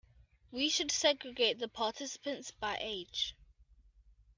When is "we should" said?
0.51-0.89